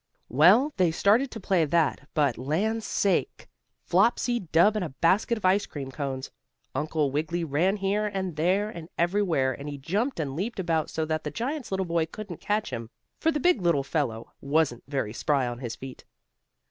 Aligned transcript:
Well, 0.29 0.73
they 0.77 0.89
started 0.89 1.29
to 1.29 1.39
play 1.39 1.63
that, 1.63 2.09
but, 2.15 2.35
land's 2.35 2.87
sake, 2.87 3.47
flopsy 3.85 4.39
dub 4.39 4.75
and 4.75 4.83
a 4.83 4.89
basket 4.89 5.37
of 5.37 5.45
ice 5.45 5.67
cream 5.67 5.91
cones! 5.91 6.31
Uncle 6.73 7.11
Wiggily 7.11 7.43
ran 7.43 7.77
here, 7.77 8.07
and 8.07 8.35
there, 8.35 8.67
and 8.67 8.89
everywhere, 8.97 9.53
and 9.53 9.69
he 9.69 9.77
jumped 9.77 10.19
and 10.19 10.35
leaped 10.35 10.59
about 10.59 10.89
so 10.89 11.05
that 11.05 11.23
the 11.23 11.29
giant's 11.29 11.69
little 11.69 11.85
boy 11.85 12.07
couldn't 12.07 12.41
catch 12.41 12.71
him, 12.73 12.89
for 13.19 13.29
the 13.29 13.39
big 13.39 13.61
little 13.61 13.83
fellow 13.83 14.33
wasn't 14.41 14.81
very 14.87 15.13
spry 15.13 15.45
on 15.45 15.59
his 15.59 15.75
feet. 15.75 16.03